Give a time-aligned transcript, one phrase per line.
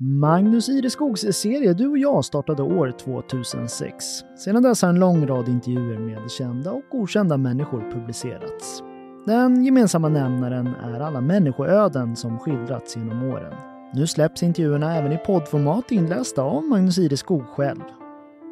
[0.00, 4.04] Magnus Ireskogs serie Du och jag startade år 2006.
[4.38, 8.82] Sedan dess har en lång rad intervjuer med kända och okända människor publicerats.
[9.26, 13.54] Den gemensamma nämnaren är alla människoöden som skildrats genom åren.
[13.94, 17.82] Nu släpps intervjuerna även i poddformat inlästa av Magnus Ireskog själv.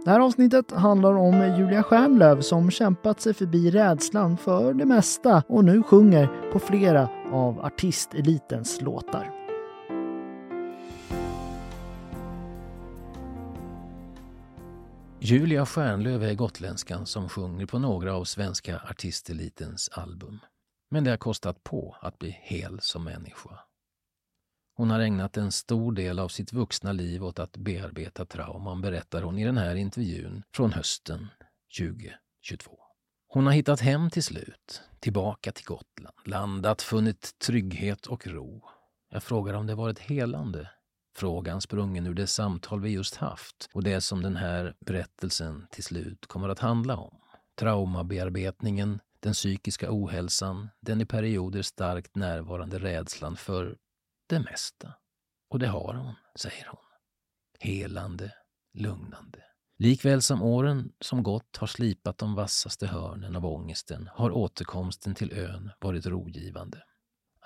[0.04, 5.42] Det här avsnittet handlar om Julia Stjärnlöv som kämpat sig förbi rädslan för det mesta
[5.48, 9.41] och nu sjunger på flera av artistelitens låtar.
[15.24, 20.38] Julia Stjärnlöf är gotländskan som sjunger på några av svenska artistelitens album.
[20.90, 23.58] Men det har kostat på att bli hel som människa.
[24.74, 29.22] Hon har ägnat en stor del av sitt vuxna liv åt att bearbeta trauman, berättar
[29.22, 31.28] hon i den här intervjun från hösten
[31.78, 32.78] 2022.
[33.28, 38.62] Hon har hittat hem till slut, tillbaka till Gotland, landat, funnit trygghet och ro.
[39.10, 40.70] Jag frågar om det varit helande.
[41.14, 45.84] Frågan sprungen ur det samtal vi just haft och det som den här berättelsen till
[45.84, 47.18] slut kommer att handla om.
[47.58, 53.76] Traumabearbetningen, den psykiska ohälsan, den i perioder starkt närvarande rädslan för
[54.26, 54.94] det mesta.
[55.48, 56.80] Och det har hon, säger hon.
[57.60, 58.34] Helande,
[58.74, 59.38] lugnande.
[59.78, 65.32] Likväl som åren som gått har slipat de vassaste hörnen av ångesten har återkomsten till
[65.32, 66.82] ön varit rogivande.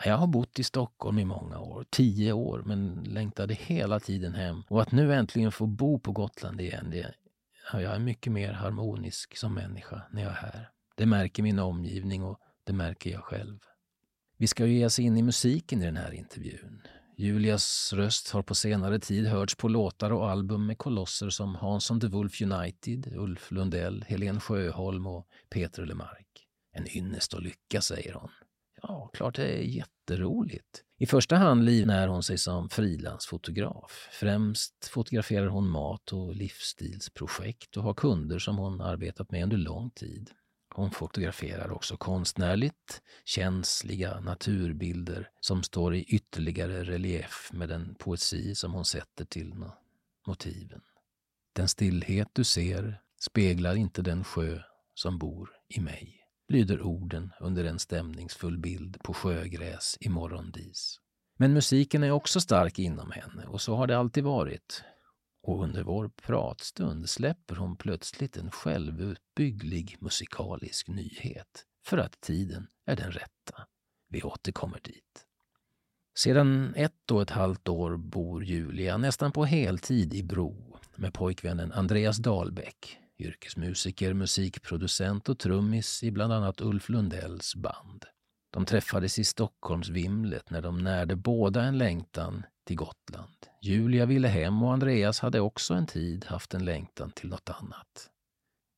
[0.04, 4.62] Jag har bott i Stockholm i många år, tio år, men längtade hela tiden hem.
[4.68, 7.14] Och att nu äntligen få bo på Gotland igen, det,
[7.72, 10.70] jag är mycket mer harmonisk som människa när jag är här.
[10.96, 13.58] Det märker min omgivning och det märker jag själv.
[14.38, 16.82] Vi ska ju ge oss in i musiken i den här intervjun.
[17.18, 21.98] Julias röst har på senare tid hörts på låtar och album med kolosser som Hansson
[21.98, 26.26] de Wolf United, Ulf Lundell, Helen Sjöholm och Peter Lemark.
[26.72, 28.30] En ynnest och lycka, säger hon.
[28.82, 30.82] Ja, klart det är jätteroligt.
[30.98, 34.08] I första hand livnär hon sig som frilansfotograf.
[34.12, 39.90] Främst fotograferar hon mat och livsstilsprojekt och har kunder som hon arbetat med under lång
[39.90, 40.30] tid.
[40.74, 48.72] Hon fotograferar också konstnärligt känsliga naturbilder som står i ytterligare relief med den poesi som
[48.72, 49.54] hon sätter till
[50.26, 50.80] motiven.
[51.52, 54.58] Den stillhet du ser speglar inte den sjö
[54.94, 61.00] som bor i mig, lyder orden under en stämningsfull bild på sjögräs i morgondis.
[61.38, 64.84] Men musiken är också stark inom henne och så har det alltid varit
[65.46, 72.96] och under vår pratstund släpper hon plötsligt en självutbygglig musikalisk nyhet för att tiden är
[72.96, 73.66] den rätta.
[74.08, 75.26] Vi återkommer dit.
[76.18, 81.72] Sedan ett och ett halvt år bor Julia nästan på heltid i Bro med pojkvännen
[81.72, 88.04] Andreas Dahlbäck, yrkesmusiker, musikproducent och trummis i bland annat Ulf Lundells band.
[88.52, 93.36] De träffades i Stockholmsvimlet när de närde båda en längtan till Gotland.
[93.62, 98.10] Julia ville hem och Andreas hade också en tid haft en längtan till något annat.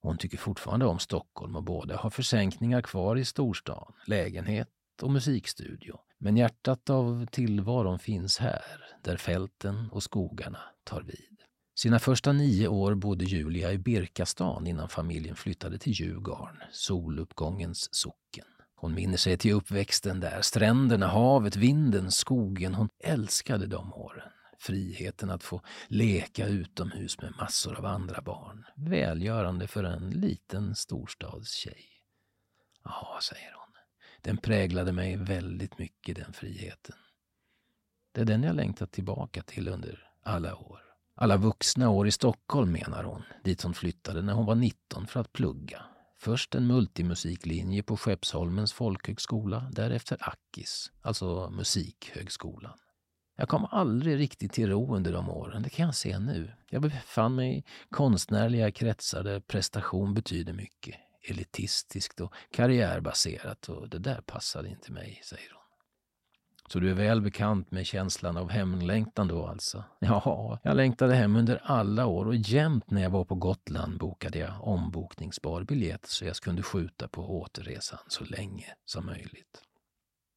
[0.02, 4.68] Hon tycker fortfarande om Stockholm och båda har försänkningar kvar i storstan, lägenhet
[5.02, 5.98] och musikstudio.
[6.18, 11.37] Men hjärtat av tillvaron finns här, där fälten och skogarna tar vid.
[11.78, 18.44] Sina första nio år bodde Julia i Birkastan innan familjen flyttade till Djurgården, soluppgångens socken.
[18.74, 22.74] Hon minner sig till uppväxten där, stränderna, havet, vinden, skogen.
[22.74, 24.28] Hon älskade de åren.
[24.58, 28.64] Friheten att få leka utomhus med massor av andra barn.
[28.76, 31.84] Välgörande för en liten storstadstjej.
[32.84, 33.74] Ja, säger hon.
[34.22, 36.96] Den präglade mig väldigt mycket, den friheten.
[38.12, 40.87] Det är den jag längtat tillbaka till under alla år.
[41.20, 45.20] Alla vuxna år i Stockholm menar hon, dit hon flyttade när hon var 19 för
[45.20, 45.82] att plugga.
[46.20, 52.78] Först en multimusiklinje på Skeppsholmens folkhögskola, därefter Akis, alltså Musikhögskolan.
[53.36, 56.52] Jag kom aldrig riktigt till ro under de åren, det kan jag se nu.
[56.70, 60.94] Jag befann mig i konstnärliga kretsar där prestation betyder mycket.
[61.30, 65.57] Elitistiskt och karriärbaserat och det där passade inte mig, säger hon.
[66.68, 69.84] Så du är väl bekant med känslan av hemlängtan då alltså?
[69.98, 74.38] Ja, jag längtade hem under alla år och jämt när jag var på Gotland bokade
[74.38, 79.62] jag ombokningsbar biljett så jag kunde skjuta på återresan så länge som möjligt.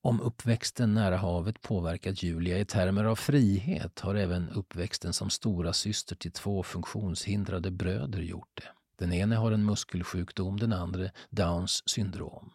[0.04, 5.74] Om uppväxten nära havet påverkat Julia i termer av frihet har även uppväxten som stora
[5.74, 8.68] syster till två funktionshindrade bröder gjort det.
[9.06, 12.52] Den ene har en muskelsjukdom, den andra Downs syndrom.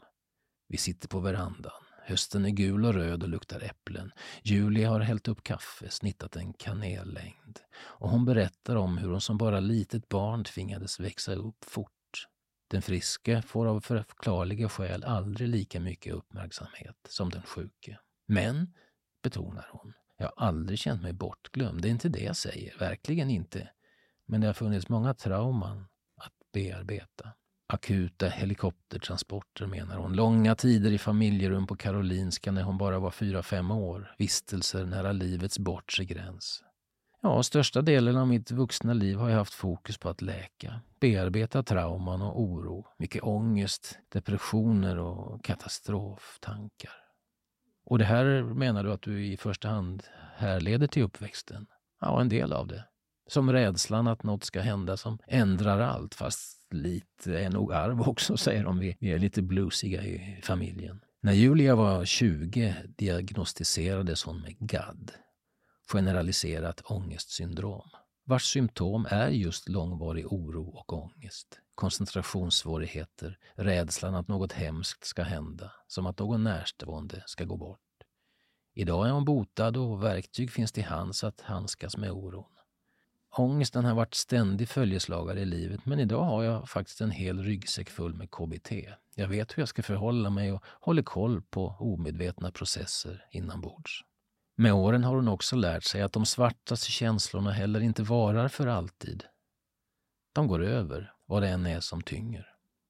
[0.68, 1.85] Vi sitter på verandan.
[2.08, 4.12] Hösten är gul och röd och luktar äpplen.
[4.42, 7.58] Julia har hällt upp kaffe, snittat en kanellängd.
[7.76, 11.90] Och hon berättar om hur hon som bara litet barn tvingades växa upp fort.
[12.70, 17.98] Den friske får av förklarliga skäl aldrig lika mycket uppmärksamhet som den sjuke.
[18.26, 18.74] Men,
[19.22, 21.82] betonar hon, Jag har aldrig känt mig bortglömd.
[21.82, 22.78] Det är inte det jag säger.
[22.78, 23.68] Verkligen inte.
[24.26, 25.86] Men det har funnits många trauman
[26.16, 27.32] att bearbeta.
[27.68, 30.12] Akuta helikoptertransporter menar hon.
[30.12, 34.14] Långa tider i familjerum på Karolinska när hon bara var fyra fem år.
[34.18, 36.62] Vistelser nära livets bortre gräns.
[37.22, 40.80] Ja, största delen av mitt vuxna liv har jag haft fokus på att läka.
[41.00, 42.86] Bearbeta trauman och oro.
[42.98, 46.92] Mycket ångest, depressioner och katastroftankar.
[47.84, 50.02] Och det här menar du att du i första hand
[50.36, 51.66] härleder till uppväxten?
[52.00, 52.84] Ja, en del av det.
[53.28, 58.36] Som rädslan att något ska hända som ändrar allt, fast lite är nog arv också,
[58.36, 58.78] säger de.
[58.78, 61.00] Vi, vi är lite bluesiga i familjen.
[61.20, 65.12] När Julia var 20 diagnostiserades hon med GAD,
[65.92, 67.90] generaliserat ångestsyndrom,
[68.24, 75.72] vars symptom är just långvarig oro och ångest, koncentrationssvårigheter, rädslan att något hemskt ska hända,
[75.86, 77.80] som att någon närstående ska gå bort.
[78.74, 82.56] Idag är hon botad och verktyg finns till hands att handskas med oron.
[83.38, 87.90] Ångesten har varit ständig följeslagare i livet men idag har jag faktiskt en hel ryggsäck
[87.90, 88.72] full med KBT.
[89.14, 94.04] Jag vet hur jag ska förhålla mig och håller koll på omedvetna processer inombords.
[94.56, 98.66] Med åren har hon också lärt sig att de svartaste känslorna heller inte varar för
[98.66, 99.24] alltid.
[100.32, 102.46] De går över, vad det än är som tynger.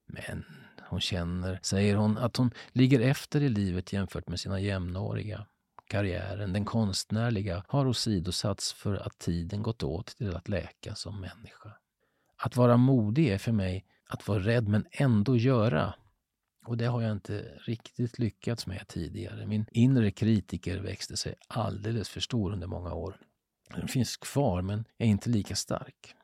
[0.06, 0.44] Men
[0.88, 5.46] hon känner, säger hon, att hon ligger efter i livet jämfört med sina jämnåriga.
[5.88, 11.73] Karriären, den konstnärliga, har åsidosatts för att tiden gått åt till att läka som människa.
[12.37, 15.94] Att vara modig är för mig att vara rädd men ändå göra.
[16.67, 19.47] Och det har jag inte riktigt lyckats med tidigare.
[19.47, 23.21] Min inre kritiker växte sig alldeles för stor under många år.
[23.75, 26.15] Den finns kvar men är inte lika stark.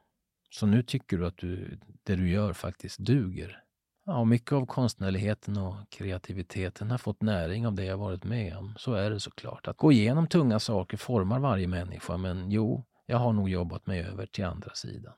[0.50, 3.62] Så nu tycker du att du, det du gör faktiskt duger.
[4.04, 8.74] Ja, mycket av konstnärligheten och kreativiteten har fått näring av det jag varit med om.
[8.78, 9.68] Så är det såklart.
[9.68, 14.00] Att gå igenom tunga saker formar varje människa, men jo, jag har nog jobbat mig
[14.00, 15.14] över till andra sidan.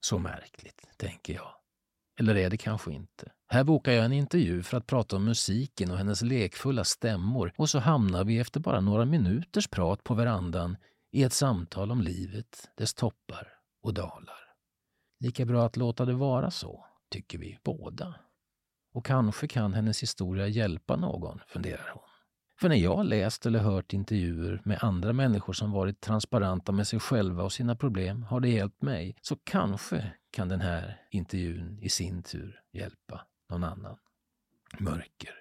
[0.00, 1.48] Så märkligt, tänker jag.
[2.18, 3.32] Eller är det kanske inte?
[3.48, 7.70] Här bokar jag en intervju för att prata om musiken och hennes lekfulla stämmor och
[7.70, 10.76] så hamnar vi efter bara några minuters prat på verandan
[11.12, 13.48] i ett samtal om livet, dess toppar
[13.82, 14.54] och dalar.
[15.20, 18.14] Lika bra att låta det vara så tycker vi båda.
[18.92, 22.02] Och kanske kan hennes historia hjälpa någon, funderar hon.
[22.60, 27.00] För när jag läst eller hört intervjuer med andra människor som varit transparenta med sig
[27.00, 29.16] själva och sina problem har det hjälpt mig.
[29.22, 33.96] Så kanske kan den här intervjun i sin tur hjälpa någon annan.
[34.78, 35.34] Mörker.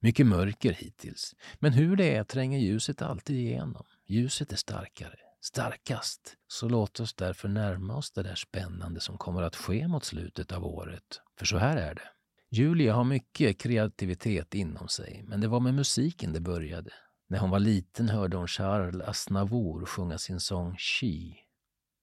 [0.00, 1.34] Mycket mörker hittills.
[1.58, 3.84] Men hur det är tränger ljuset alltid igenom.
[4.06, 6.36] Ljuset är starkare starkast.
[6.48, 10.52] Så låt oss därför närma oss det där spännande som kommer att ske mot slutet
[10.52, 11.20] av året.
[11.38, 12.08] För så här är det.
[12.50, 16.90] Julia har mycket kreativitet inom sig, men det var med musiken det började.
[17.28, 21.34] När hon var liten hörde hon Charles Aznavour sjunga sin sång She.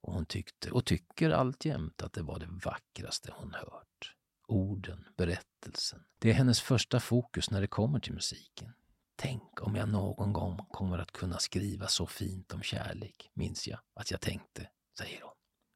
[0.01, 4.15] Och hon tyckte, och tycker alltjämt, att det var det vackraste hon hört.
[4.47, 5.99] Orden, berättelsen.
[6.19, 8.73] Det är hennes första fokus när det kommer till musiken.
[9.21, 13.79] Tänk om jag någon gång kommer att kunna skriva så fint om kärlek, minns jag
[13.95, 14.69] att jag tänkte,
[14.99, 15.31] säger hon.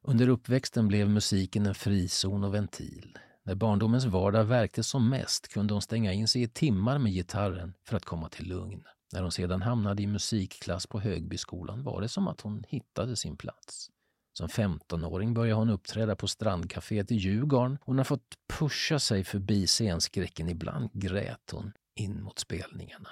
[0.06, 3.18] Under uppväxten blev musiken en frizon och ventil.
[3.42, 7.74] När barndomens vardag verkte som mest kunde hon stänga in sig i timmar med gitarren
[7.86, 8.84] för att komma till lugn.
[9.12, 13.36] När hon sedan hamnade i musikklass på Högbyskolan var det som att hon hittade sin
[13.36, 13.90] plats.
[14.32, 17.78] Som 15-åring började hon uppträda på strandcaféet i Djurgården.
[17.80, 20.48] Hon har fått pusha sig förbi scenskräcken.
[20.48, 23.08] Ibland grät hon in mot spelningarna.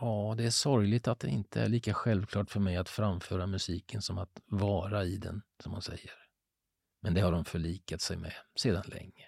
[0.00, 4.02] Ja, det är sorgligt att det inte är lika självklart för mig att framföra musiken
[4.02, 6.12] som att vara i den, som man säger.
[7.02, 9.26] Men det har de förlikat sig med sedan länge.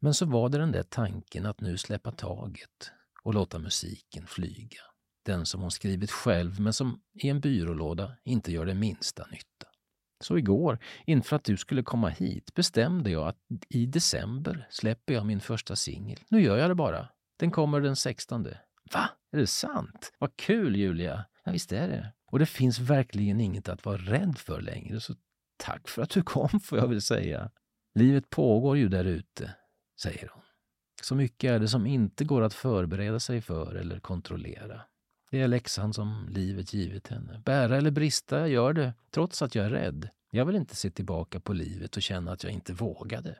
[0.00, 2.92] Men så var det den där tanken att nu släppa taget
[3.22, 4.80] och låta musiken flyga.
[5.24, 9.66] Den som hon skrivit själv men som i en byrålåda inte gör det minsta nytta.
[10.24, 13.36] Så igår, inför att du skulle komma hit, bestämde jag att
[13.68, 16.18] i december släpper jag min första singel.
[16.28, 17.08] Nu gör jag det bara.
[17.38, 18.48] Den kommer den 16.
[18.92, 19.10] Va?
[19.32, 20.12] Är det sant?
[20.18, 21.24] Vad kul Julia!
[21.44, 22.12] Ja, visst är det.
[22.26, 25.14] Och det finns verkligen inget att vara rädd för längre, så
[25.56, 27.50] tack för att du kom får jag väl säga.
[27.94, 29.54] Livet pågår ju där ute,
[30.02, 30.42] säger hon.
[31.02, 34.80] Så mycket är det som inte går att förbereda sig för eller kontrollera.
[35.30, 37.42] Det är läxan som livet givit henne.
[37.44, 40.08] Bära eller brista, jag gör det, trots att jag är rädd.
[40.30, 43.36] Jag vill inte se tillbaka på livet och känna att jag inte vågade.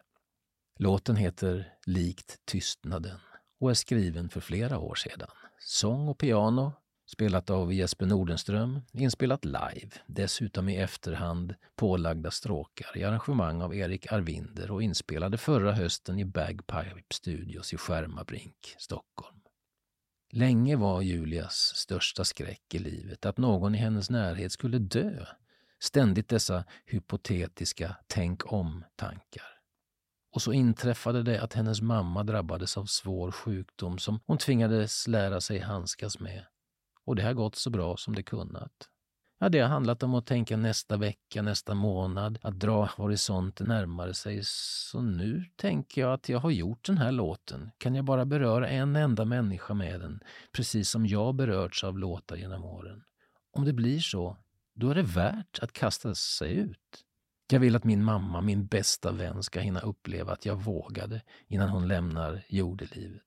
[0.78, 3.18] Låten heter Likt tystnaden
[3.61, 5.29] och är skriven för flera år sedan.
[5.59, 6.73] Sång och piano,
[7.07, 14.12] spelat av Jesper Nordenström, inspelat live, dessutom i efterhand pålagda stråkar i arrangemang av Erik
[14.12, 19.40] Arvinder och inspelade förra hösten i Bagpipe Studios i Skärmarbrink, Stockholm.
[20.33, 25.26] Länge var Julias största skräck i livet att någon i hennes närhet skulle dö.
[25.79, 29.60] Ständigt dessa hypotetiska tänk om-tankar.
[30.32, 35.40] Och så inträffade det att hennes mamma drabbades av svår sjukdom som hon tvingades lära
[35.40, 36.44] sig handskas med.
[37.04, 38.88] Och det har gått så bra som det kunnat.
[39.42, 44.14] Ja, det har handlat om att tänka nästa vecka, nästa månad, att dra horisonten närmare
[44.14, 44.40] sig.
[44.44, 47.70] Så nu tänker jag att jag har gjort den här låten.
[47.78, 50.20] Kan jag bara beröra en enda människa med den,
[50.52, 53.02] precis som jag berörts av låtar genom åren.
[53.52, 54.37] Om det blir så,
[54.75, 57.04] då är det värt att kasta sig ut.
[57.52, 61.69] Jag vill att min mamma, min bästa vän, ska hinna uppleva att jag vågade innan
[61.69, 63.23] hon lämnar jordelivet.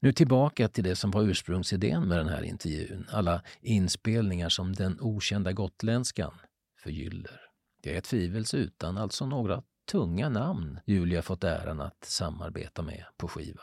[0.00, 3.06] Nu tillbaka till det som var ursprungsidén med den här intervjun.
[3.10, 6.32] Alla inspelningar som den okända gotländskan
[6.78, 7.40] förgyller.
[7.82, 13.62] Det är tvivelsutan alltså några tunga namn Julia fått äran att samarbeta med på skiva.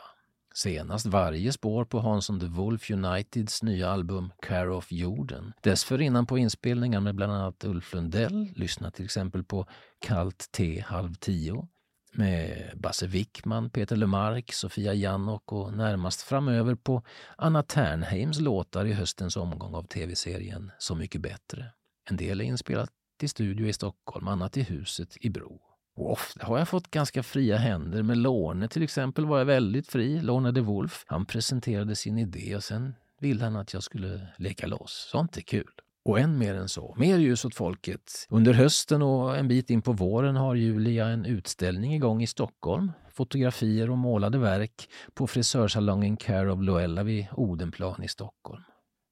[0.60, 5.52] Senast varje spår på Hansson the Wolf Uniteds nya album Care of Jorden.
[5.62, 9.66] Dessförinnan på inspelningar med bland annat Ulf Lundell, lyssna till exempel på
[9.98, 11.68] Kallt te halv tio
[12.12, 17.02] med Basse Wickman, Peter Lemark, Sofia Jannok och närmast framöver på
[17.36, 21.72] Anna Ternheims låtar i höstens omgång av tv-serien Så mycket bättre.
[22.10, 22.90] En del är inspelat
[23.22, 25.69] i studio i Stockholm, annat i huset i Bro.
[26.00, 28.02] Och ofta har jag fått ganska fria händer.
[28.02, 30.20] Med Lorne till exempel var jag väldigt fri.
[30.20, 31.04] Lorne de Wolf.
[31.06, 35.08] Han presenterade sin idé och sen ville han att jag skulle leka loss.
[35.10, 35.70] Sånt är kul.
[36.04, 38.26] Och än mer än så, mer ljus åt folket.
[38.28, 42.92] Under hösten och en bit in på våren har Julia en utställning igång i Stockholm.
[43.12, 48.62] Fotografier och målade verk på frisörsalongen Care of Loella vid Odenplan i Stockholm.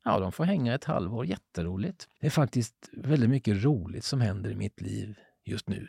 [0.04, 1.26] Ja, de får hänga ett halvår.
[1.26, 2.09] Jätteroligt.
[2.21, 5.14] Det är faktiskt väldigt mycket roligt som händer i mitt liv
[5.45, 5.88] just nu.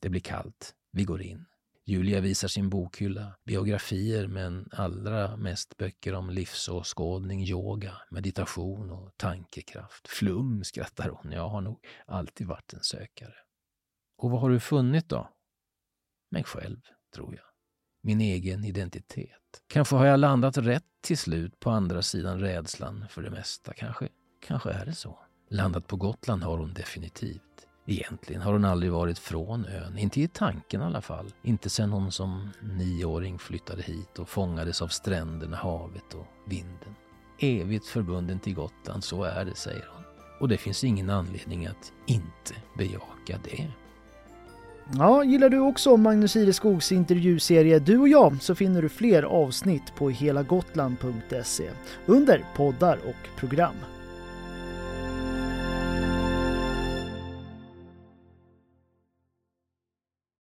[0.00, 0.74] Det blir kallt.
[0.92, 1.46] Vi går in.
[1.84, 10.08] Julia visar sin bokhylla, biografier men allra mest böcker om livsåskådning, yoga, meditation och tankekraft.
[10.08, 11.32] Flum, skrattar hon.
[11.32, 13.34] Jag har nog alltid varit en sökare.
[14.18, 15.28] Och vad har du funnit då?
[16.30, 16.80] Mig själv,
[17.14, 17.44] tror jag.
[18.02, 19.62] Min egen identitet.
[19.66, 23.74] Kanske har jag landat rätt till slut på andra sidan rädslan för det mesta.
[23.74, 24.08] Kanske,
[24.40, 25.18] kanske är det så.
[25.48, 27.66] Landat på Gotland har hon definitivt.
[27.90, 31.32] Egentligen har hon aldrig varit från ön, inte i tanken i alla fall.
[31.42, 36.94] Inte sedan hon som nioåring flyttade hit och fångades av stränderna, havet och vinden.
[37.38, 40.04] Evigt förbunden till Gotland, så är det, säger hon.
[40.40, 43.68] Och det finns ingen anledning att inte bejaka det.
[44.98, 49.94] Ja, gillar du också Magnus Ireskogs intervjuserie Du och jag så finner du fler avsnitt
[49.96, 51.70] på helagotland.se
[52.06, 53.76] under poddar och program.